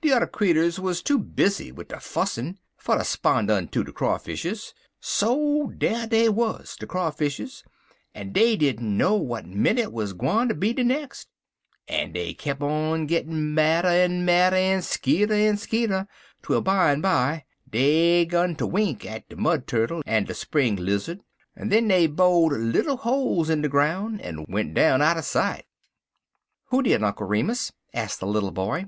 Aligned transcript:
De 0.00 0.08
udder 0.10 0.26
creeturs 0.26 0.78
wuz 0.80 1.02
too 1.02 1.18
busy 1.18 1.70
wid 1.70 1.88
der 1.88 2.00
fussin' 2.00 2.56
fer 2.78 2.96
ter 2.96 3.04
'spon' 3.04 3.50
unto 3.50 3.84
de 3.84 3.92
Crawfishes. 3.92 4.72
So 5.00 5.66
dar 5.66 6.06
dey 6.06 6.30
wuz, 6.30 6.76
de 6.78 6.86
Crawfishes, 6.86 7.62
en 8.14 8.32
dey 8.32 8.56
didn't 8.56 8.96
know 8.96 9.18
w'at 9.20 9.44
minnit 9.44 9.92
wuz 9.92 10.14
gwineter 10.14 10.54
be 10.58 10.72
de 10.72 10.82
nex'; 10.82 11.26
en 11.88 12.12
dey 12.12 12.32
kep' 12.32 12.62
on 12.62 13.06
gittin 13.06 13.52
madder 13.52 13.88
en 13.88 14.24
madder 14.24 14.56
en 14.56 14.80
skeerder 14.80 15.34
en 15.34 15.58
skeerder, 15.58 16.08
twel 16.40 16.62
bimeby 16.62 17.42
dey 17.68 18.24
gun 18.24 18.54
de 18.54 18.66
wink 18.66 19.02
ter 19.02 19.24
de 19.28 19.36
Mud 19.36 19.66
Turkle 19.66 20.02
en 20.06 20.24
de 20.24 20.32
Spring 20.32 20.76
Lizzud, 20.78 21.20
en 21.54 21.68
den 21.68 21.86
dey 21.88 22.06
bo'd 22.06 22.52
little 22.54 22.96
holes 22.96 23.50
in 23.50 23.60
de 23.60 23.68
groun' 23.68 24.20
en 24.20 24.46
went 24.48 24.72
down 24.72 25.02
outer 25.02 25.20
sight." 25.20 25.66
"Who 26.70 26.80
did, 26.82 27.02
Uncle 27.02 27.26
Remus?" 27.26 27.72
asked 27.92 28.20
the 28.20 28.26
little 28.26 28.52
boy. 28.52 28.86